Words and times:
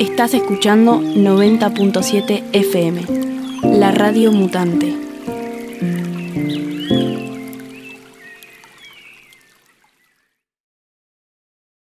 Estás 0.00 0.34
escuchando 0.34 0.94
90.7 1.00 2.42
FM, 2.52 3.78
la 3.78 3.92
radio 3.92 4.32
mutante. 4.32 4.92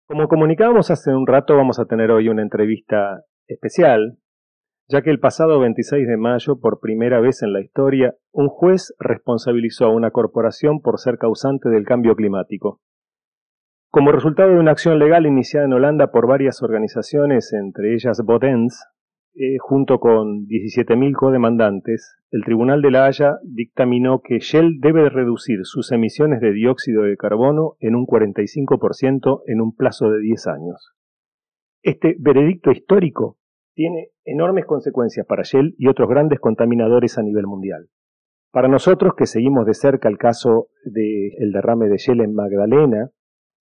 Como 0.07 0.27
comunicábamos 0.27 0.91
hace 0.91 1.11
un 1.11 1.25
rato, 1.25 1.55
vamos 1.55 1.79
a 1.79 1.85
tener 1.85 2.11
hoy 2.11 2.27
una 2.27 2.41
entrevista 2.41 3.21
especial, 3.47 4.17
ya 4.87 5.01
que 5.01 5.09
el 5.09 5.19
pasado 5.19 5.59
26 5.59 6.07
de 6.07 6.17
mayo, 6.17 6.59
por 6.59 6.79
primera 6.79 7.19
vez 7.19 7.43
en 7.43 7.53
la 7.53 7.61
historia, 7.61 8.15
un 8.31 8.49
juez 8.49 8.93
responsabilizó 8.99 9.85
a 9.85 9.93
una 9.93 10.11
corporación 10.11 10.81
por 10.81 10.99
ser 10.99 11.17
causante 11.17 11.69
del 11.69 11.85
cambio 11.85 12.15
climático. 12.15 12.81
Como 13.89 14.11
resultado 14.11 14.51
de 14.51 14.59
una 14.59 14.71
acción 14.71 14.99
legal 14.99 15.25
iniciada 15.25 15.65
en 15.65 15.73
Holanda 15.73 16.11
por 16.11 16.27
varias 16.27 16.63
organizaciones, 16.63 17.51
entre 17.53 17.93
ellas 17.93 18.21
Bodens, 18.25 18.85
eh, 19.33 19.57
junto 19.59 19.99
con 19.99 20.45
17.000 20.45 21.13
codemandantes, 21.13 22.17
el 22.31 22.43
Tribunal 22.43 22.81
de 22.81 22.91
la 22.91 23.05
Haya 23.05 23.37
dictaminó 23.43 24.21
que 24.21 24.39
Shell 24.39 24.79
debe 24.79 25.09
reducir 25.09 25.59
sus 25.63 25.91
emisiones 25.93 26.41
de 26.41 26.51
dióxido 26.51 27.03
de 27.03 27.15
carbono 27.15 27.75
en 27.79 27.95
un 27.95 28.05
45% 28.05 29.43
en 29.47 29.61
un 29.61 29.75
plazo 29.75 30.09
de 30.09 30.19
10 30.19 30.47
años. 30.47 30.93
Este 31.81 32.15
veredicto 32.19 32.71
histórico 32.71 33.37
tiene 33.73 34.09
enormes 34.25 34.65
consecuencias 34.65 35.25
para 35.25 35.43
Shell 35.43 35.75
y 35.77 35.87
otros 35.87 36.09
grandes 36.09 36.39
contaminadores 36.39 37.17
a 37.17 37.23
nivel 37.23 37.47
mundial. 37.47 37.87
Para 38.51 38.67
nosotros 38.67 39.13
que 39.15 39.25
seguimos 39.25 39.65
de 39.65 39.73
cerca 39.73 40.09
el 40.09 40.17
caso 40.17 40.67
del 40.83 41.51
derrame 41.53 41.87
de 41.87 41.97
Shell 41.97 42.21
en 42.21 42.33
Magdalena, 42.33 43.11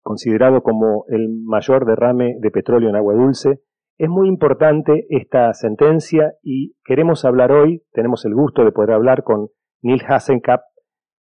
considerado 0.03 0.63
como 0.63 1.05
el 1.09 1.29
mayor 1.45 1.85
derrame 1.85 2.37
de 2.41 2.51
petróleo 2.51 2.89
en 2.89 2.97
agua 2.97 3.13
dulce. 3.13 3.61
Es 3.99 4.09
muy 4.09 4.29
importante 4.29 5.07
esta 5.11 5.53
sentencia 5.53 6.33
y 6.43 6.75
queremos 6.85 7.27
hablar 7.27 7.53
hoy, 7.53 7.83
tenemos 7.93 8.25
el 8.25 8.35
gusto 8.35 8.65
de 8.65 8.73
poder 8.73 8.93
hablar 8.93 9.23
con 9.23 9.49
Neil 9.83 10.03
Hasenkap, 10.09 10.63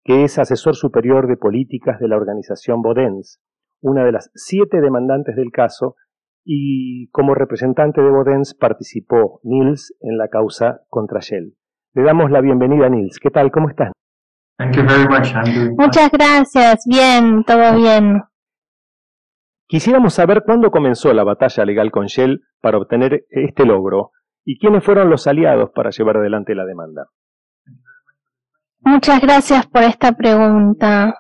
que 0.05 0.25
es 0.25 0.39
asesor 0.39 0.75
superior 0.75 1.29
de 1.29 1.39
políticas 1.39 1.99
de 1.99 2.09
la 2.09 2.17
organización 2.17 2.83
Bodens, 2.83 3.41
una 3.81 4.05
de 4.05 4.13
las 4.13 4.31
siete 4.35 4.83
demandantes 4.83 5.37
del 5.37 5.51
caso, 5.51 5.97
y 6.51 7.09
como 7.11 7.35
representante 7.35 8.01
de 8.01 8.09
Bodens 8.09 8.55
participó 8.55 9.39
Nils 9.43 9.95
en 10.01 10.17
la 10.17 10.29
causa 10.29 10.81
contra 10.89 11.21
Shell. 11.21 11.55
Le 11.93 12.03
damos 12.03 12.31
la 12.31 12.41
bienvenida 12.41 12.87
a 12.87 12.89
Nils. 12.89 13.19
¿Qué 13.21 13.29
tal? 13.29 13.51
¿Cómo 13.51 13.69
estás? 13.69 13.93
Muchas 15.77 16.11
gracias. 16.11 16.85
Bien, 16.87 17.45
todo 17.45 17.77
bien. 17.77 18.23
Quisiéramos 19.67 20.15
saber 20.15 20.43
cuándo 20.47 20.71
comenzó 20.71 21.13
la 21.13 21.23
batalla 21.23 21.67
legal 21.67 21.91
con 21.91 22.07
Shell 22.07 22.41
para 22.63 22.79
obtener 22.79 23.27
este 23.29 23.67
logro 23.67 24.13
y 24.43 24.59
quiénes 24.59 24.83
fueron 24.83 25.11
los 25.11 25.27
aliados 25.27 25.71
para 25.75 25.91
llevar 25.91 26.17
adelante 26.17 26.55
la 26.55 26.65
demanda. 26.65 27.09
Muchas 28.81 29.21
gracias 29.21 29.67
por 29.67 29.83
esta 29.83 30.13
pregunta. 30.13 31.15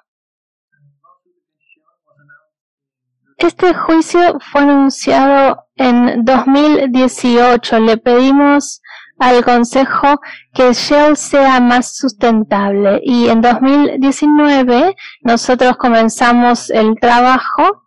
Este 3.38 3.72
juicio 3.72 4.36
fue 4.50 4.62
anunciado 4.62 5.66
en 5.76 6.24
2018. 6.24 7.78
Le 7.78 7.96
pedimos 7.96 8.82
al 9.16 9.44
Consejo 9.44 10.20
que 10.52 10.72
Shell 10.72 11.16
sea 11.16 11.60
más 11.60 11.96
sustentable 11.96 13.00
y 13.04 13.28
en 13.28 13.40
2019 13.40 14.96
nosotros 15.22 15.76
comenzamos 15.76 16.68
el 16.70 16.96
trabajo 17.00 17.84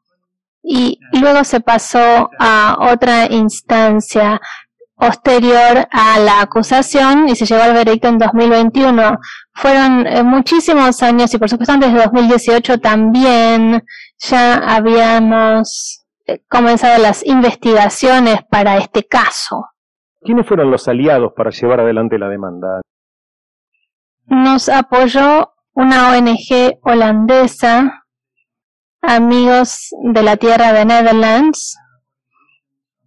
y 0.63 0.99
luego 1.11 1.43
se 1.43 1.59
pasó 1.59 2.29
a 2.39 2.77
otra 2.89 3.25
instancia 3.25 4.39
posterior 4.95 5.85
a 5.91 6.19
la 6.19 6.41
acusación 6.41 7.27
y 7.27 7.35
se 7.35 7.45
llegó 7.45 7.63
al 7.63 7.73
veredicto 7.73 8.07
en 8.07 8.19
2021. 8.19 9.19
Fueron 9.53 10.07
eh, 10.07 10.23
muchísimos 10.23 11.03
años 11.03 11.33
y 11.33 11.39
por 11.39 11.49
supuesto 11.49 11.73
antes 11.73 11.91
de 11.91 11.99
2018 11.99 12.79
también 12.79 13.83
ya 14.21 14.55
habíamos 14.75 16.05
eh, 16.25 16.43
comenzado 16.47 17.01
las 17.01 17.25
investigaciones 17.25 18.43
para 18.49 18.77
este 18.77 19.07
caso. 19.07 19.65
¿Quiénes 20.21 20.47
fueron 20.47 20.69
los 20.69 20.87
aliados 20.87 21.33
para 21.35 21.49
llevar 21.49 21.79
adelante 21.79 22.19
la 22.19 22.29
demanda? 22.29 22.81
Nos 24.25 24.69
apoyó 24.69 25.53
una 25.73 26.09
ONG 26.09 26.79
holandesa 26.83 28.05
amigos 29.01 29.89
de 30.13 30.21
la 30.21 30.37
tierra 30.37 30.73
de 30.73 30.85
Netherlands 30.85 31.75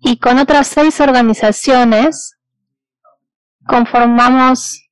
y 0.00 0.18
con 0.18 0.38
otras 0.38 0.66
seis 0.66 1.00
organizaciones 1.00 2.36
conformamos 3.66 4.90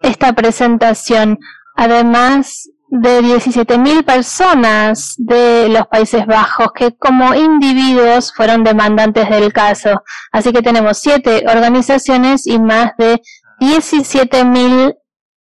esta 0.00 0.32
presentación, 0.32 1.38
además 1.76 2.70
de 2.96 3.22
17.000 3.22 4.04
personas 4.04 5.14
de 5.18 5.68
los 5.68 5.88
Países 5.88 6.26
Bajos 6.26 6.68
que 6.72 6.96
como 6.96 7.34
individuos 7.34 8.32
fueron 8.32 8.62
demandantes 8.62 9.28
del 9.28 9.52
caso. 9.52 10.04
Así 10.30 10.52
que 10.52 10.62
tenemos 10.62 10.98
siete 10.98 11.44
organizaciones 11.48 12.46
y 12.46 12.60
más 12.60 12.92
de 12.96 13.20
17.000 13.58 14.96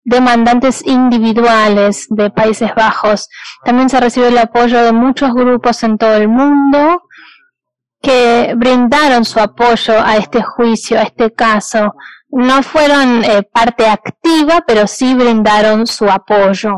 demandantes 0.06 0.81
individuales 0.88 2.07
de 2.09 2.29
Países 2.29 2.73
Bajos. 2.73 3.28
También 3.66 3.90
se 3.90 4.00
recibió 4.00 4.29
el 4.29 4.38
apoyo 4.38 4.81
de 4.81 4.94
muchos 4.94 5.34
grupos 5.34 5.84
en 5.84 5.97
todo 5.97 6.16
el 6.16 6.29
mundo 6.29 7.01
que 8.01 8.53
brindaron 8.56 9.25
su 9.25 9.41
apoyo 9.41 10.01
a 10.01 10.16
este 10.16 10.41
juicio, 10.41 10.97
a 10.97 11.03
este 11.03 11.34
caso. 11.34 11.95
No 12.29 12.63
fueron 12.63 13.25
eh, 13.25 13.44
parte 13.44 13.90
activa, 13.90 14.63
pero 14.66 14.88
sí 14.88 15.13
brindaron 15.16 15.85
su 15.85 16.09
apoyo. 16.09 16.78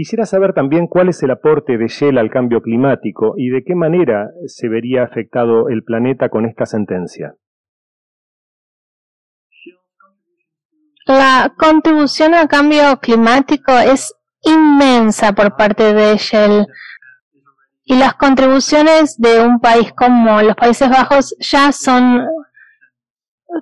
Quisiera 0.00 0.24
saber 0.24 0.54
también 0.54 0.86
cuál 0.86 1.10
es 1.10 1.22
el 1.22 1.30
aporte 1.30 1.76
de 1.76 1.86
Shell 1.86 2.16
al 2.16 2.30
cambio 2.30 2.62
climático 2.62 3.34
y 3.36 3.50
de 3.50 3.62
qué 3.62 3.74
manera 3.74 4.30
se 4.46 4.66
vería 4.66 5.04
afectado 5.04 5.68
el 5.68 5.84
planeta 5.84 6.30
con 6.30 6.46
esta 6.46 6.64
sentencia. 6.64 7.34
La 11.04 11.52
contribución 11.54 12.32
al 12.32 12.48
cambio 12.48 12.96
climático 12.96 13.72
es 13.72 14.14
inmensa 14.40 15.34
por 15.34 15.54
parte 15.54 15.92
de 15.92 16.16
Shell. 16.16 16.66
Y 17.84 17.98
las 17.98 18.14
contribuciones 18.14 19.18
de 19.18 19.44
un 19.44 19.60
país 19.60 19.92
como 19.92 20.40
los 20.40 20.56
Países 20.56 20.88
Bajos 20.88 21.36
ya 21.40 21.72
son, 21.72 22.26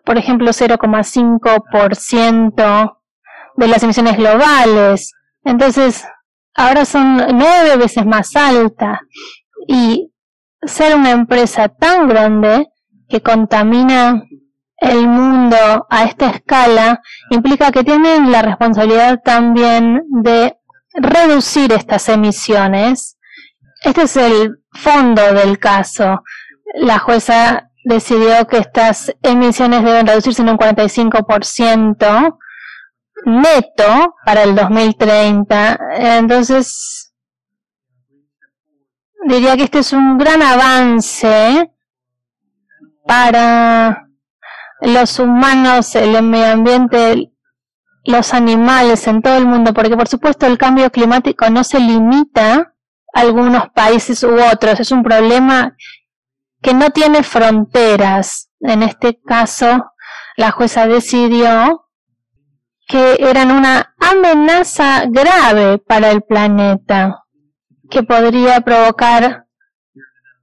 por 0.05 0.17
ejemplo, 0.17 0.53
0,5% 0.53 2.97
de 3.57 3.67
las 3.67 3.83
emisiones 3.83 4.17
globales. 4.17 5.15
Entonces, 5.43 6.07
ahora 6.59 6.85
son 6.85 7.17
nueve 7.39 7.77
veces 7.77 8.05
más 8.05 8.35
alta. 8.37 9.01
Y 9.67 10.13
ser 10.63 10.97
una 10.97 11.13
empresa 11.13 11.69
tan 11.69 12.09
grande 12.09 12.69
que 13.09 13.23
contamina 13.23 14.25
el 14.79 15.09
mundo 15.09 15.87
a 15.89 16.05
esta 16.05 16.31
escala 16.31 17.01
implica 17.31 17.73
que 17.73 17.85
tienen 17.85 18.31
la 18.31 18.43
responsabilidad 18.43 19.21
también 19.25 20.03
de 20.23 20.57
reducir 20.95 21.73
estas 21.73 22.09
emisiones. 22.09 23.19
Este 23.83 24.03
es 24.03 24.17
el 24.17 24.59
fondo 24.73 25.33
del 25.35 25.59
caso. 25.59 26.23
La 26.75 26.99
jueza 26.99 27.71
decidió 27.85 28.47
que 28.49 28.59
estas 28.59 29.15
emisiones 29.23 29.85
deben 29.85 30.07
reducirse 30.07 30.43
en 30.43 30.51
un 30.51 30.59
45% 30.59 32.39
neto 33.25 34.15
para 34.25 34.43
el 34.43 34.55
2030. 34.55 35.79
Entonces, 35.97 37.13
diría 39.27 39.57
que 39.57 39.65
este 39.65 39.81
es 39.81 39.93
un 39.93 40.19
gran 40.19 40.43
avance 40.43 41.71
para 43.07 44.09
los 44.81 45.19
humanos, 45.19 45.95
el 45.97 46.23
medio 46.23 46.53
ambiente, 46.53 47.33
los 48.05 48.33
animales 48.35 49.07
en 49.07 49.23
todo 49.23 49.37
el 49.37 49.47
mundo, 49.47 49.73
porque 49.75 49.97
por 49.97 50.09
supuesto 50.09 50.47
el 50.47 50.59
cambio 50.59 50.91
climático 50.91 51.49
no 51.51 51.65
se 51.65 51.81
limita 51.81 52.75
a 53.15 53.21
algunos 53.21 53.71
países 53.71 54.23
u 54.23 54.37
otros, 54.53 54.81
es 54.81 54.93
un 54.93 55.03
problema 55.03 55.77
que 56.63 56.75
no 56.75 56.91
tiene 56.91 57.23
fronteras. 57.23 58.51
En 58.61 58.83
este 58.83 59.21
caso, 59.21 59.93
la 60.37 60.51
jueza 60.51 60.87
decidió 60.87 61.88
que 62.89 63.17
eran 63.21 63.51
una 63.51 63.95
amenaza 64.01 65.05
grave 65.09 65.79
para 65.79 66.11
el 66.11 66.23
planeta, 66.23 67.25
que 67.91 68.03
podría 68.03 68.63
provocar 68.63 69.45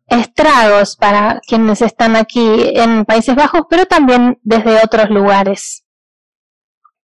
estragos 0.08 0.96
para 0.96 1.42
quienes 1.48 1.82
están 1.82 2.16
aquí 2.16 2.72
en 2.76 3.06
Países 3.06 3.36
Bajos, 3.36 3.64
pero 3.70 3.86
también 3.86 4.38
desde 4.44 4.78
otros 4.84 5.10
lugares. 5.10 5.86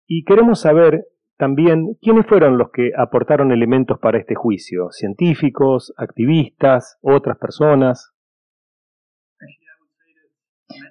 Y 0.07 0.25
queremos 0.25 0.61
saber 0.61 1.07
también, 1.39 1.97
¿quiénes 2.03 2.27
fueron 2.27 2.59
los 2.59 2.71
que 2.71 2.91
aportaron 2.95 3.51
elementos 3.51 3.99
para 3.99 4.19
este 4.19 4.35
juicio? 4.35 4.91
¿Científicos, 4.91 5.95
activistas, 5.97 6.99
otras 7.01 7.39
personas? 7.39 8.13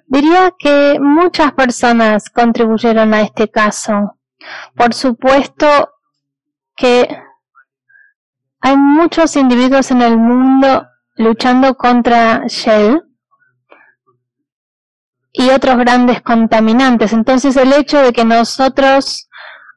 Diría 0.06 0.52
que 0.58 0.98
muchas 1.00 1.52
personas 1.52 2.28
contribuyeron 2.30 3.14
a 3.14 3.22
este 3.22 3.48
caso. 3.48 4.16
Por 4.74 4.94
supuesto 4.94 5.66
que 6.76 7.08
hay 8.60 8.76
muchos 8.76 9.36
individuos 9.36 9.90
en 9.90 10.02
el 10.02 10.16
mundo 10.16 10.86
luchando 11.16 11.76
contra 11.76 12.46
Shell 12.46 13.02
y 15.32 15.50
otros 15.50 15.76
grandes 15.78 16.22
contaminantes. 16.22 17.12
Entonces 17.12 17.56
el 17.56 17.72
hecho 17.72 18.02
de 18.02 18.12
que 18.12 18.24
nosotros 18.24 19.28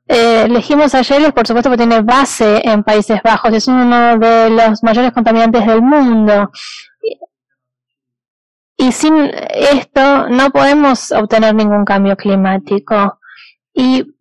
eh, 0.07 0.43
elegimos 0.45 0.93
a 0.95 1.01
Shell 1.01 1.33
por 1.33 1.47
supuesto 1.47 1.69
que 1.69 1.77
tiene 1.77 2.01
base 2.01 2.61
en 2.67 2.83
Países 2.83 3.21
Bajos, 3.23 3.53
es 3.53 3.67
uno 3.67 4.17
de 4.17 4.49
los 4.49 4.83
mayores 4.83 5.11
contaminantes 5.11 5.65
del 5.65 5.81
mundo. 5.81 6.51
Y 8.75 8.91
sin 8.91 9.31
esto 9.49 10.27
no 10.29 10.49
podemos 10.49 11.11
obtener 11.11 11.55
ningún 11.55 11.85
cambio 11.85 12.17
climático. 12.17 13.19
Y 13.73 14.12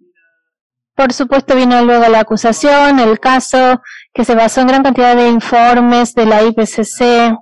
por 0.94 1.12
supuesto 1.12 1.56
vino 1.56 1.82
luego 1.84 2.08
la 2.08 2.20
acusación, 2.20 2.98
el 2.98 3.18
caso 3.18 3.80
que 4.12 4.24
se 4.24 4.34
basó 4.34 4.60
en 4.60 4.68
gran 4.68 4.82
cantidad 4.82 5.16
de 5.16 5.28
informes 5.28 6.14
de 6.14 6.26
la 6.26 6.42
IPCC, 6.42 7.34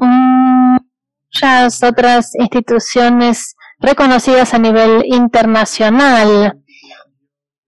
muchas 0.00 1.82
otras 1.82 2.34
instituciones 2.34 3.56
reconocidas 3.78 4.54
a 4.54 4.58
nivel 4.58 5.04
internacional. 5.06 6.60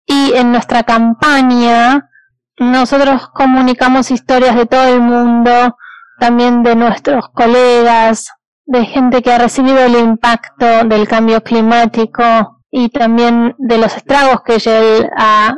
Y 0.05 0.33
en 0.33 0.51
nuestra 0.51 0.83
campaña 0.83 2.09
nosotros 2.57 3.27
comunicamos 3.29 4.11
historias 4.11 4.55
de 4.55 4.65
todo 4.65 4.85
el 4.87 5.01
mundo, 5.01 5.77
también 6.19 6.63
de 6.63 6.75
nuestros 6.75 7.29
colegas, 7.29 8.29
de 8.65 8.85
gente 8.85 9.21
que 9.21 9.33
ha 9.33 9.37
recibido 9.37 9.79
el 9.79 9.95
impacto 9.95 10.85
del 10.85 11.07
cambio 11.07 11.41
climático 11.41 12.60
y 12.71 12.89
también 12.89 13.53
de 13.57 13.77
los 13.77 13.95
estragos 13.95 14.41
que 14.43 14.55
él 14.55 15.09
ha, 15.17 15.53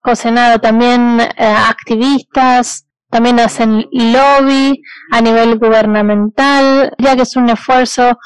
cocinado, 0.00 0.58
también 0.58 1.20
eh, 1.20 1.54
activistas, 1.68 2.88
también 3.08 3.38
hacen 3.38 3.86
lobby 3.92 4.82
a 5.12 5.20
nivel 5.20 5.58
gubernamental, 5.58 6.92
ya 6.98 7.14
que 7.14 7.22
es 7.22 7.36
un 7.36 7.48
esfuerzo 7.48 8.18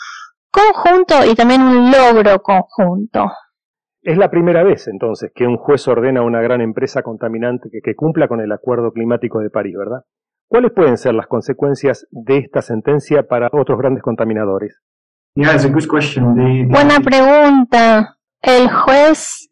conjunto 0.51 1.15
y 1.31 1.35
también 1.35 1.61
un 1.61 1.91
logro 1.91 2.43
conjunto. 2.43 3.31
Es 4.03 4.17
la 4.17 4.31
primera 4.31 4.65
vez 4.65 4.89
entonces 4.89 5.31
que 5.35 5.47
un 5.47 5.59
juez 5.59 5.87
ordena 5.87 6.21
a 6.21 6.25
una 6.25 6.41
gran 6.41 6.63
empresa 6.63 7.03
contaminante 7.03 7.69
que, 7.71 7.81
que 7.83 7.95
cumpla 7.95 8.27
con 8.27 8.41
el 8.41 8.51
Acuerdo 8.51 8.93
Climático 8.93 9.41
de 9.41 9.51
París, 9.51 9.77
¿verdad? 9.77 10.01
¿Cuáles 10.49 10.73
pueden 10.73 10.97
ser 10.97 11.15
las 11.15 11.27
consecuencias 11.27 12.09
de 12.11 12.39
esta 12.39 12.63
sentencia 12.63 13.23
para 13.29 13.51
otros 13.53 13.79
grandes 13.79 14.03
contaminadores? 14.03 14.81
Buena 16.67 16.99
pregunta. 17.01 18.17
El 18.43 18.71
juez 18.71 19.51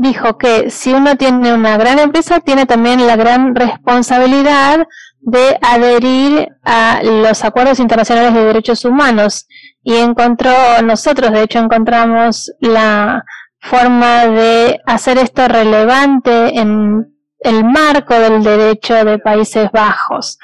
dijo 0.00 0.36
que 0.36 0.70
si 0.70 0.92
uno 0.92 1.16
tiene 1.16 1.52
una 1.52 1.76
gran 1.76 1.98
empresa, 1.98 2.40
tiene 2.40 2.66
también 2.66 3.06
la 3.06 3.16
gran 3.16 3.54
responsabilidad 3.54 4.86
de 5.20 5.58
adherir 5.62 6.48
a 6.62 7.00
los 7.02 7.44
acuerdos 7.44 7.80
internacionales 7.80 8.34
de 8.34 8.44
derechos 8.44 8.84
humanos. 8.84 9.46
Y 9.82 9.96
encontró, 9.96 10.52
nosotros 10.84 11.32
de 11.32 11.42
hecho 11.42 11.58
encontramos 11.58 12.52
la 12.60 13.24
forma 13.60 14.26
de 14.26 14.80
hacer 14.86 15.18
esto 15.18 15.48
relevante 15.48 16.58
en 16.58 17.14
el 17.40 17.64
marco 17.64 18.14
del 18.14 18.42
derecho 18.42 19.04
de 19.04 19.18
Países 19.18 19.70
Bajos. 19.72 20.38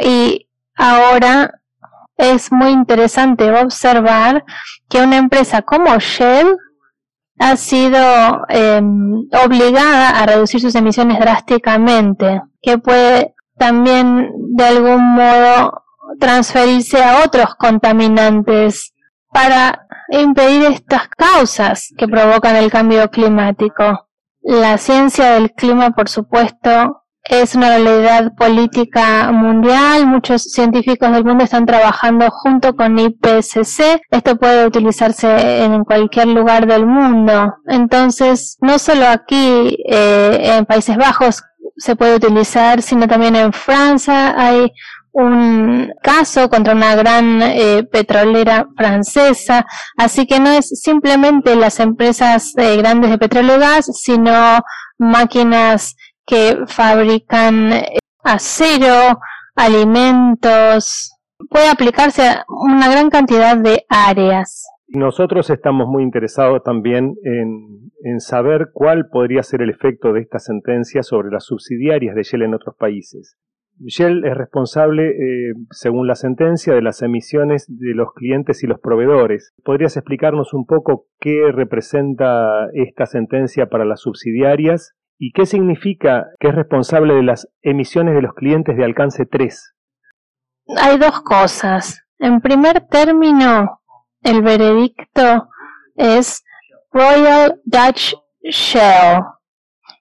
Y 0.00 0.48
ahora 0.76 1.60
es 2.16 2.52
muy 2.52 2.70
interesante 2.70 3.50
observar 3.52 4.44
que 4.88 5.00
una 5.00 5.16
empresa 5.16 5.62
como 5.62 5.98
Shell 5.98 6.56
ha 7.38 7.56
sido 7.56 7.98
em, 8.48 9.28
obligada 9.44 10.10
a 10.10 10.26
reducir 10.26 10.60
sus 10.60 10.74
emisiones 10.74 11.18
drásticamente, 11.18 12.42
que 12.62 12.78
puede 12.78 13.34
también 13.56 14.30
de 14.56 14.64
algún 14.64 15.14
modo 15.14 15.84
transferirse 16.18 17.02
a 17.02 17.24
otros 17.24 17.54
contaminantes 17.56 18.94
para 19.32 19.86
impedir 20.10 20.64
estas 20.66 21.08
causas 21.08 21.92
que 21.96 22.06
provocan 22.06 22.56
el 22.56 22.70
cambio 22.70 23.10
climático. 23.10 24.08
La 24.42 24.78
ciencia 24.78 25.32
del 25.32 25.52
clima, 25.52 25.90
por 25.90 26.08
supuesto, 26.08 27.03
es 27.24 27.54
una 27.54 27.68
realidad 27.68 28.32
política 28.36 29.32
mundial. 29.32 30.06
Muchos 30.06 30.42
científicos 30.42 31.10
del 31.12 31.24
mundo 31.24 31.44
están 31.44 31.66
trabajando 31.66 32.30
junto 32.30 32.76
con 32.76 32.98
IPCC. 32.98 34.02
Esto 34.10 34.36
puede 34.36 34.66
utilizarse 34.66 35.64
en 35.64 35.84
cualquier 35.84 36.28
lugar 36.28 36.66
del 36.66 36.86
mundo. 36.86 37.54
Entonces, 37.66 38.58
no 38.60 38.78
solo 38.78 39.08
aquí 39.08 39.76
eh, 39.88 40.56
en 40.56 40.66
Países 40.66 40.96
Bajos 40.96 41.42
se 41.76 41.96
puede 41.96 42.16
utilizar, 42.16 42.82
sino 42.82 43.08
también 43.08 43.36
en 43.36 43.52
Francia 43.52 44.34
hay 44.36 44.70
un 45.14 45.92
caso 46.02 46.50
contra 46.50 46.74
una 46.74 46.96
gran 46.96 47.40
eh, 47.40 47.84
petrolera 47.84 48.66
francesa, 48.76 49.64
así 49.96 50.26
que 50.26 50.40
no 50.40 50.50
es 50.50 50.68
simplemente 50.82 51.54
las 51.54 51.78
empresas 51.78 52.52
eh, 52.56 52.76
grandes 52.76 53.10
de 53.10 53.18
petróleo 53.18 53.56
y 53.56 53.60
gas, 53.60 53.86
sino 53.94 54.60
máquinas 54.98 55.94
que 56.26 56.64
fabrican 56.66 57.72
eh, 57.72 57.98
acero, 58.22 59.18
alimentos, 59.54 61.12
puede 61.50 61.68
aplicarse 61.68 62.22
a 62.22 62.44
una 62.48 62.90
gran 62.90 63.10
cantidad 63.10 63.56
de 63.56 63.84
áreas. 63.88 64.66
Nosotros 64.88 65.50
estamos 65.50 65.88
muy 65.88 66.02
interesados 66.02 66.62
también 66.62 67.14
en, 67.24 67.90
en, 68.04 68.20
saber 68.20 68.68
cuál 68.72 69.08
podría 69.10 69.42
ser 69.42 69.62
el 69.62 69.70
efecto 69.70 70.12
de 70.12 70.20
esta 70.20 70.38
sentencia 70.38 71.02
sobre 71.02 71.30
las 71.30 71.44
subsidiarias 71.44 72.14
de 72.14 72.22
Shell 72.22 72.42
en 72.42 72.54
otros 72.54 72.76
países. 72.76 73.36
Shell 73.80 74.24
es 74.24 74.36
responsable, 74.36 75.08
eh, 75.08 75.54
según 75.70 76.06
la 76.06 76.14
sentencia, 76.14 76.74
de 76.74 76.82
las 76.82 77.02
emisiones 77.02 77.66
de 77.68 77.94
los 77.94 78.12
clientes 78.14 78.62
y 78.62 78.68
los 78.68 78.78
proveedores. 78.78 79.52
¿Podrías 79.64 79.96
explicarnos 79.96 80.54
un 80.54 80.64
poco 80.64 81.06
qué 81.18 81.50
representa 81.50 82.68
esta 82.72 83.06
sentencia 83.06 83.66
para 83.66 83.84
las 83.84 84.00
subsidiarias 84.00 84.94
y 85.18 85.32
qué 85.32 85.46
significa 85.46 86.26
que 86.40 86.48
es 86.48 86.54
responsable 86.54 87.14
de 87.14 87.22
las 87.22 87.48
emisiones 87.62 88.14
de 88.14 88.22
los 88.22 88.34
clientes 88.34 88.76
de 88.76 88.84
alcance 88.84 89.26
3? 89.26 89.74
Hay 90.76 90.98
dos 90.98 91.22
cosas. 91.22 92.02
En 92.18 92.40
primer 92.40 92.80
término, 92.88 93.80
el 94.22 94.42
veredicto 94.42 95.48
es 95.94 96.42
Royal 96.90 97.60
Dutch 97.64 98.14
Shell, 98.42 99.22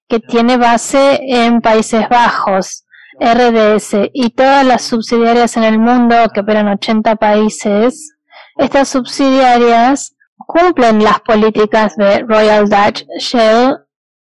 que 0.07 0.19
tiene 0.19 0.57
base 0.57 1.19
en 1.21 1.61
Países 1.61 2.07
Bajos 2.09 2.85
RDS 3.19 4.09
y 4.13 4.31
todas 4.31 4.65
las 4.65 4.83
subsidiarias 4.83 5.57
en 5.57 5.63
el 5.63 5.79
mundo 5.79 6.15
que 6.33 6.41
operan 6.41 6.67
80 6.67 7.15
países, 7.17 8.15
estas 8.57 8.89
subsidiarias 8.89 10.15
cumplen 10.47 11.03
las 11.03 11.21
políticas 11.21 11.95
de 11.95 12.19
Royal 12.19 12.69
Dutch 12.69 13.05
Shell 13.19 13.77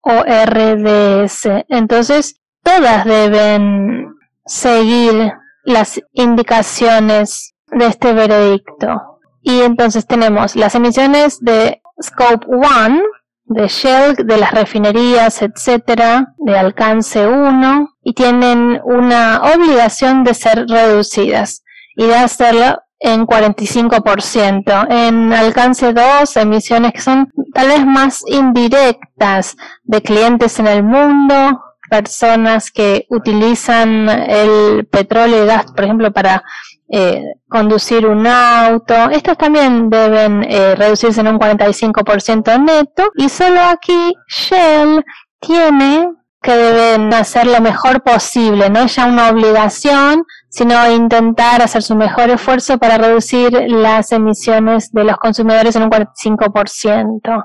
o 0.07 0.23
RDS. 0.23 1.65
Entonces, 1.69 2.39
todas 2.63 3.05
deben 3.05 4.15
seguir 4.45 5.33
las 5.63 6.01
indicaciones 6.13 7.53
de 7.67 7.87
este 7.87 8.13
veredicto. 8.13 9.19
Y 9.41 9.61
entonces 9.61 10.07
tenemos 10.07 10.55
las 10.55 10.75
emisiones 10.75 11.39
de 11.41 11.81
Scope 12.01 12.45
1, 12.47 13.01
de 13.45 13.67
Shell, 13.67 14.15
de 14.15 14.37
las 14.37 14.51
refinerías, 14.51 15.41
etcétera, 15.41 16.33
de 16.37 16.57
alcance 16.57 17.27
1 17.27 17.89
y 18.03 18.13
tienen 18.13 18.79
una 18.83 19.41
obligación 19.53 20.23
de 20.23 20.33
ser 20.33 20.65
reducidas 20.67 21.63
y 21.95 22.05
de 22.05 22.15
hacerlo 22.15 22.81
en 22.99 23.25
45%. 23.25 24.87
En 24.89 25.33
alcance 25.33 25.93
2, 25.93 26.37
emisiones 26.37 26.93
que 26.93 27.01
son 27.01 27.31
tal 27.53 27.67
vez 27.67 27.85
más 27.85 28.23
indirectas 28.27 29.55
de 29.83 30.01
clientes 30.01 30.59
en 30.59 30.67
el 30.67 30.83
mundo, 30.83 31.61
personas 31.89 32.71
que 32.71 33.05
utilizan 33.09 34.09
el 34.09 34.85
petróleo 34.87 35.43
y 35.43 35.47
gas, 35.47 35.71
por 35.71 35.85
ejemplo, 35.85 36.11
para 36.11 36.43
eh, 36.89 37.23
conducir 37.49 38.05
un 38.05 38.25
auto. 38.27 39.09
Estos 39.11 39.37
también 39.37 39.89
deben 39.89 40.43
eh, 40.43 40.75
reducirse 40.75 41.21
en 41.21 41.27
un 41.27 41.39
45% 41.39 42.63
neto 42.63 43.11
y 43.15 43.29
solo 43.29 43.61
aquí 43.61 44.13
Shell 44.27 45.03
tiene 45.39 46.09
que 46.41 46.55
deben 46.55 47.13
hacer 47.13 47.47
lo 47.47 47.59
mejor 47.59 48.03
posible, 48.03 48.69
no 48.69 48.81
es 48.81 48.95
ya 48.95 49.05
una 49.05 49.29
obligación, 49.29 50.23
sino 50.57 50.91
intentar 50.91 51.61
hacer 51.61 51.83
su 51.83 51.95
mejor 51.95 52.31
esfuerzo 52.31 52.79
para 52.79 52.97
reducir 52.97 53.51
las 53.51 54.11
emisiones 54.11 54.91
de 54.91 55.03
los 55.03 55.17
consumidores 55.17 55.75
en 55.75 55.83
un 55.83 55.91
45%. 55.91 57.43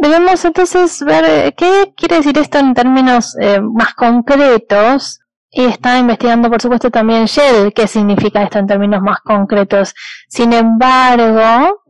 debemos 0.00 0.42
entonces 0.46 1.02
ver 1.02 1.24
eh, 1.26 1.54
qué 1.54 1.92
quiere 1.94 2.16
decir 2.16 2.38
esto 2.38 2.56
en 2.58 2.72
términos 2.72 3.36
eh, 3.38 3.60
más 3.60 3.92
concretos. 3.92 5.20
Y 5.50 5.66
está 5.66 5.98
investigando, 5.98 6.48
por 6.48 6.62
supuesto, 6.62 6.90
también 6.90 7.26
Shell, 7.26 7.74
qué 7.74 7.86
significa 7.86 8.42
esto 8.42 8.58
en 8.58 8.66
términos 8.66 9.02
más 9.02 9.20
concretos. 9.20 9.94
Sin 10.26 10.54
embargo, 10.54 11.82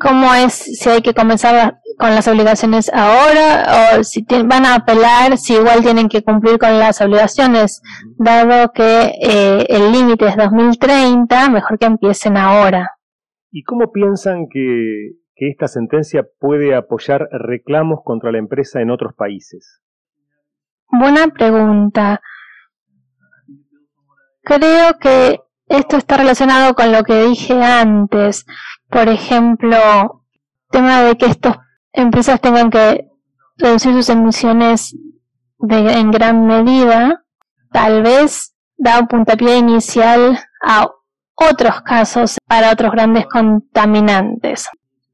¿cómo 0.00 0.34
es 0.34 0.54
si 0.54 0.88
hay 0.88 1.02
que 1.02 1.14
comenzar 1.14 1.78
con 2.02 2.16
las 2.16 2.26
obligaciones 2.26 2.90
ahora 2.92 3.94
o 3.94 4.02
si 4.02 4.26
van 4.28 4.66
a 4.66 4.74
apelar, 4.74 5.38
si 5.38 5.54
igual 5.54 5.82
tienen 5.82 6.08
que 6.08 6.24
cumplir 6.24 6.58
con 6.58 6.76
las 6.80 7.00
obligaciones, 7.00 7.80
dado 8.18 8.72
que 8.72 9.12
eh, 9.22 9.66
el 9.68 9.92
límite 9.92 10.26
es 10.26 10.36
2030, 10.36 11.48
mejor 11.50 11.78
que 11.78 11.86
empiecen 11.86 12.36
ahora. 12.36 12.90
¿Y 13.52 13.62
cómo 13.62 13.92
piensan 13.92 14.48
que, 14.50 15.12
que 15.36 15.48
esta 15.48 15.68
sentencia 15.68 16.24
puede 16.40 16.74
apoyar 16.74 17.28
reclamos 17.30 18.00
contra 18.04 18.32
la 18.32 18.38
empresa 18.38 18.80
en 18.80 18.90
otros 18.90 19.14
países? 19.14 19.80
Buena 20.90 21.28
pregunta. 21.28 22.20
Creo 24.42 24.98
que 24.98 25.38
esto 25.68 25.98
está 25.98 26.16
relacionado 26.16 26.74
con 26.74 26.90
lo 26.90 27.04
que 27.04 27.22
dije 27.22 27.62
antes. 27.62 28.44
Por 28.90 29.08
ejemplo, 29.08 30.24
tema 30.68 31.02
de 31.02 31.16
que 31.16 31.26
estas 31.26 31.61
empresas 31.92 32.40
tengan 32.40 32.70
que 32.70 33.08
reducir 33.56 33.92
sus 33.92 34.08
emisiones 34.08 34.96
de, 35.58 35.92
en 35.92 36.10
gran 36.10 36.46
medida, 36.46 37.24
tal 37.70 38.02
vez 38.02 38.54
da 38.76 38.98
un 38.98 39.06
puntapié 39.06 39.56
inicial 39.56 40.38
a 40.62 40.88
otros 41.34 41.82
casos 41.82 42.36
para 42.46 42.72
otros 42.72 42.92
grandes 42.92 43.26
contaminantes. 43.26 44.68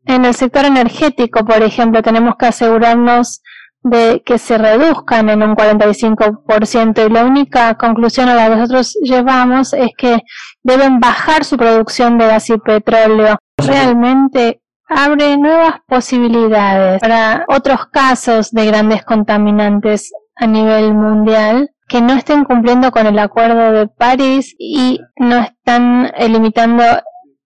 En 0.05 0.25
el 0.25 0.35
sector 0.35 0.65
energético, 0.65 1.45
por 1.45 1.63
ejemplo, 1.63 2.03
tenemos 2.03 2.37
que 2.39 2.47
asegurarnos 2.47 3.43
de 3.83 4.23
que 4.25 4.39
se 4.39 4.59
reduzcan 4.59 5.29
en 5.31 5.43
un 5.43 5.55
45% 5.55 7.07
y 7.07 7.13
la 7.13 7.25
única 7.25 7.75
conclusión 7.77 8.29
a 8.29 8.35
la 8.35 8.49
que 8.49 8.57
nosotros 8.57 8.97
llevamos 9.03 9.73
es 9.73 9.91
que 9.97 10.19
deben 10.63 10.99
bajar 10.99 11.45
su 11.45 11.57
producción 11.57 12.19
de 12.19 12.27
gas 12.27 12.51
y 12.51 12.59
petróleo. 12.59 13.39
Realmente 13.57 14.63
abre 14.89 15.37
nuevas 15.37 15.77
posibilidades 15.87 17.01
para 17.01 17.45
otros 17.49 17.87
casos 17.87 18.51
de 18.51 18.67
grandes 18.67 19.05
contaminantes 19.05 20.13
a 20.37 20.47
nivel 20.47 20.95
mundial 20.95 21.71
que 21.89 22.01
no 22.01 22.15
estén 22.15 22.45
cumpliendo 22.45 22.91
con 22.91 23.07
el 23.07 23.19
Acuerdo 23.19 23.73
de 23.73 23.89
París 23.89 24.55
y 24.59 25.01
no 25.17 25.39
están 25.39 26.13
limitando 26.29 26.85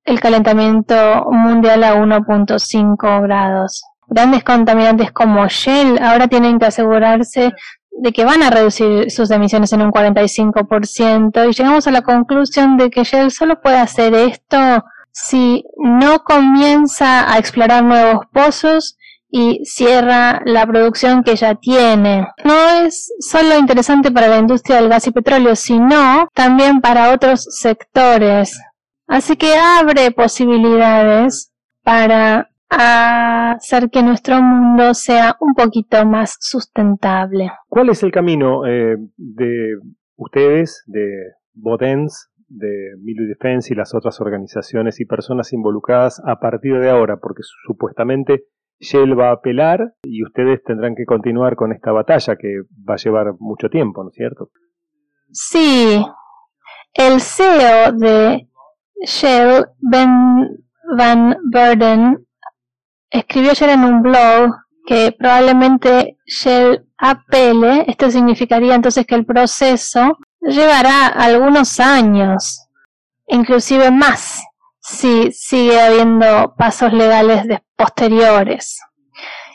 el 0.05 0.21
calentamiento 0.21 1.27
mundial 1.31 1.85
a 1.85 1.95
1.5 1.95 3.23
grados. 3.23 3.85
Grandes 4.09 4.43
contaminantes 4.43 5.13
como 5.13 5.47
Shell 5.47 5.99
ahora 6.03 6.27
tienen 6.27 6.59
que 6.59 6.67
asegurarse 6.67 7.53
de 7.91 8.13
que 8.13 8.25
van 8.25 8.43
a 8.43 8.51
reducir 8.51 9.11
sus 9.11 9.31
emisiones 9.31 9.73
en 9.73 9.83
un 9.83 9.93
45% 9.93 11.49
y 11.49 11.53
llegamos 11.53 11.87
a 11.87 11.93
la 11.93 12.03
conclusión 12.03 12.77
de 12.77 12.91
que 12.91 13.05
Shell 13.05 13.31
solo 13.31 13.61
puede 13.61 13.79
hacer 13.79 14.15
esto 14.15 14.85
si 15.13 15.65
no 15.77 16.25
comienza 16.25 17.33
a 17.33 17.39
explorar 17.39 17.85
nuevos 17.85 18.27
pozos 18.33 18.99
y 19.31 19.65
cierra 19.65 20.43
la 20.45 20.67
producción 20.67 21.23
que 21.23 21.37
ya 21.37 21.55
tiene. 21.55 22.27
No 22.45 22.85
es 22.85 23.13
solo 23.21 23.59
interesante 23.59 24.11
para 24.11 24.29
la 24.29 24.39
industria 24.39 24.77
del 24.77 24.91
gas 24.91 25.07
y 25.07 25.11
petróleo, 25.11 25.57
sino 25.57 26.29
también 26.35 26.81
para 26.81 27.13
otros 27.13 27.45
sectores. 27.51 28.61
Así 29.07 29.37
que 29.37 29.55
abre 29.57 30.11
posibilidades 30.11 31.51
para 31.83 32.51
hacer 32.69 33.91
que 33.91 34.03
nuestro 34.03 34.41
mundo 34.43 34.95
sea 34.95 35.37
un 35.41 35.55
poquito 35.55 36.05
más 36.07 36.37
sustentable. 36.41 37.51
¿Cuál 37.69 37.91
es 37.91 38.03
el 38.03 38.11
camino 38.11 38.67
eh, 38.67 38.97
de 39.17 39.77
ustedes, 40.17 40.83
de 40.87 41.07
Bodens, 41.55 42.31
de 42.53 42.95
Milu 42.99 43.27
Defense 43.27 43.73
y 43.73 43.77
las 43.77 43.95
otras 43.95 44.21
organizaciones 44.21 45.01
y 45.01 45.05
personas 45.05 45.53
involucradas 45.53 46.21
a 46.25 46.39
partir 46.39 46.79
de 46.79 46.91
ahora? 46.91 47.17
Porque 47.17 47.43
supuestamente 47.67 48.45
Shell 48.81 49.19
va 49.19 49.31
a 49.31 49.35
apelar 49.35 49.95
y 50.03 50.25
ustedes 50.25 50.63
tendrán 50.65 50.95
que 50.95 51.07
continuar 51.07 51.57
con 51.57 51.73
esta 51.73 51.93
batalla 51.93 52.37
que 52.37 52.63
va 52.89 52.95
a 52.95 52.99
llevar 52.99 53.35
mucho 53.39 53.69
tiempo, 53.69 54.03
¿no 54.03 54.11
es 54.11 54.17
cierto? 54.17 54.51
Sí, 55.31 56.05
el 56.95 57.21
CEO 57.21 57.93
de 57.93 58.49
Shell, 59.05 59.67
Ben 59.79 60.59
Van 60.97 61.37
Burden, 61.51 62.27
escribió 63.09 63.53
ayer 63.53 63.71
en 63.71 63.85
un 63.85 64.03
blog 64.03 64.53
que 64.85 65.15
probablemente 65.17 66.19
Shell 66.27 66.85
apele, 66.99 67.85
esto 67.87 68.11
significaría 68.11 68.75
entonces 68.75 69.07
que 69.07 69.15
el 69.15 69.25
proceso 69.25 70.19
llevará 70.43 71.07
algunos 71.07 71.81
años, 71.81 72.67
inclusive 73.27 73.91
más, 73.91 74.43
si 74.81 75.33
sigue 75.33 75.81
habiendo 75.81 76.55
pasos 76.57 76.93
legales 76.93 77.61
posteriores. 77.77 78.81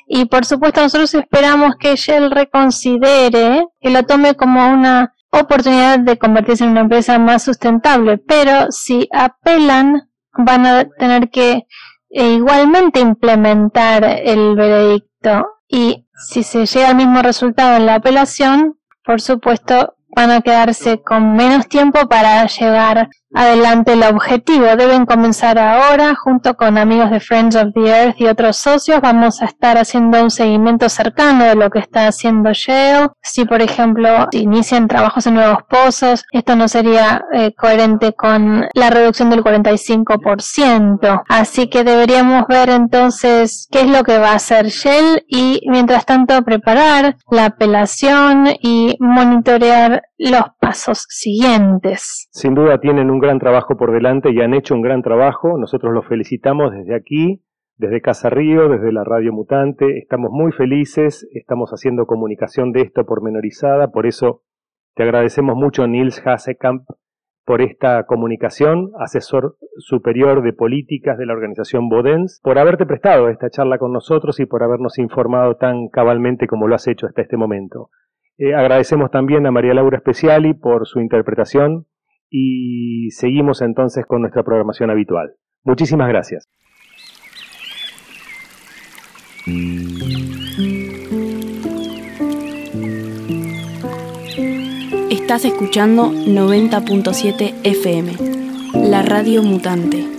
Y 0.08 0.25
por 0.25 0.46
supuesto 0.46 0.82
nosotros 0.82 1.13
esperamos 1.13 1.75
que 1.77 1.96
Shell 1.96 2.32
reconsidere, 2.32 3.67
que 3.82 3.89
lo 3.89 4.03
tome 4.03 4.36
como 4.36 4.65
una 4.72 5.13
oportunidad 5.32 6.00
de 6.00 6.17
convertirse 6.17 6.63
en 6.63 6.72
una 6.72 6.82
empresa 6.82 7.20
más 7.20 7.44
sustentable, 7.44 8.17
pero 8.17 8.72
si 8.72 9.10
apelan 9.12 10.10
van 10.38 10.65
a 10.65 10.86
tener 10.98 11.29
que 11.29 11.67
e 12.10 12.34
igualmente 12.34 13.01
implementar 13.01 14.06
el 14.06 14.56
veredicto 14.56 15.46
y 15.67 16.08
si 16.13 16.44
se 16.44 16.65
llega 16.65 16.89
al 16.89 16.96
mismo 16.96 17.22
resultado 17.22 17.75
en 17.75 17.86
la 17.86 17.96
apelación, 17.96 18.79
por 19.03 19.20
supuesto 19.20 19.97
van 20.16 20.32
a 20.32 20.42
quedarse 20.42 21.02
con 21.02 21.34
menos 21.34 21.68
tiempo 21.68 22.08
para 22.08 22.46
llegar 22.48 23.10
adelante 23.34 23.94
el 23.94 24.04
objetivo. 24.04 24.66
Deben 24.76 25.06
comenzar 25.06 25.60
ahora 25.60 26.16
junto 26.16 26.56
con 26.56 26.78
amigos 26.78 27.12
de 27.12 27.20
Friends 27.20 27.56
of 27.56 27.74
the 27.74 27.88
Earth 27.88 28.16
y 28.20 28.28
otros 28.28 28.58
socios. 28.58 29.02
Vamos 29.02 29.42
a 29.42 29.46
estar 29.46 29.78
haciendo 29.78 30.22
un 30.22 30.32
seguimiento 30.32 30.90
cercano 30.90 31.46
de 31.46 31.56
lo 31.56 31.70
que 31.70 31.80
está 31.80 32.08
haciendo 32.08 32.52
Shell. 32.54 33.10
Si, 33.22 33.46
por 33.46 33.62
ejemplo, 33.62 34.28
inician 34.32 34.88
trabajos 34.88 35.28
en 35.28 35.36
nuevos 35.36 35.60
pozos, 35.70 36.26
esto 36.32 36.56
no 36.56 36.68
sería 36.68 37.22
eh, 37.34 37.54
coherente 37.56 38.14
con 38.14 38.68
la 38.74 38.90
reducción 38.90 39.30
del 39.30 39.44
45%. 39.44 41.24
Así 41.28 41.70
que 41.70 41.84
deberíamos 41.84 42.48
ver 42.48 42.70
entonces 42.70 43.68
qué 43.72 43.82
es 43.82 43.88
lo 43.88 44.04
que 44.04 44.18
va 44.18 44.32
a 44.32 44.36
hacer 44.36 44.68
Shell 44.68 45.24
y 45.28 45.62
mientras 45.70 46.06
tanto 46.06 46.42
preparar 46.44 47.18
la 47.30 47.46
apelación 47.46 48.48
y 48.62 48.96
monitorear 49.00 49.97
los 50.18 50.44
pasos 50.60 51.06
siguientes. 51.10 52.27
Sin 52.32 52.56
duda 52.56 52.80
tienen 52.80 53.10
un 53.10 53.20
gran 53.20 53.39
trabajo 53.39 53.77
por 53.77 53.92
delante 53.92 54.32
y 54.32 54.42
han 54.42 54.54
hecho 54.54 54.75
un 54.75 54.82
gran 54.82 55.01
trabajo. 55.01 55.58
Nosotros 55.58 55.94
los 55.94 56.08
felicitamos 56.08 56.72
desde 56.72 56.96
aquí, 56.96 57.44
desde 57.77 58.01
Casa 58.01 58.30
Río, 58.30 58.70
desde 58.70 58.92
la 58.92 59.04
Radio 59.04 59.34
Mutante. 59.34 59.98
Estamos 59.98 60.32
muy 60.32 60.51
felices, 60.51 61.27
estamos 61.34 61.72
haciendo 61.72 62.06
comunicación 62.06 62.72
de 62.72 62.82
esto 62.82 63.06
pormenorizada, 63.06 63.92
por 63.92 64.06
eso 64.06 64.42
te 64.96 65.04
agradecemos 65.04 65.56
mucho 65.56 65.88
Nils 65.88 66.22
Hasekamp 66.25 66.88
por 67.46 67.62
esta 67.62 68.04
comunicación, 68.06 68.92
asesor 69.00 69.56
superior 69.77 70.44
de 70.44 70.51
políticas 70.51 71.18
de 71.18 71.25
la 71.25 71.34
organización 71.34 71.88
Bodens, 71.88 72.42
por 72.44 72.60
haberte 72.60 72.86
prestado 72.86 73.30
esta 73.30 73.50
charla 73.50 73.77
con 73.77 73.94
nosotros 73.94 74.39
y 74.42 74.46
por 74.46 74.63
habernos 74.63 74.98
informado 74.98 75.56
tan 75.56 75.88
cabalmente 75.88 76.46
como 76.46 76.68
lo 76.68 76.75
has 76.75 76.88
hecho 76.88 77.08
hasta 77.08 77.22
este 77.22 77.38
momento. 77.38 77.89
Eh, 78.38 78.53
agradecemos 78.53 79.10
también 79.10 79.46
a 79.48 79.51
María 79.51 79.74
Laura 79.74 80.00
Speciali 80.00 80.53
por 80.53 80.88
su 80.88 81.00
interpretación 81.00 81.88
y 82.29 83.10
seguimos 83.12 83.62
entonces 83.62 84.06
con 84.06 84.22
nuestra 84.22 84.44
programación 84.44 84.89
habitual. 84.91 85.34
Muchísimas 85.63 86.08
gracias. 86.08 86.48
Estás 95.10 95.46
escuchando 95.46 96.12
90.7 96.12 97.53
FM, 97.63 98.89
la 98.89 99.01
radio 99.01 99.41
mutante. 99.44 100.17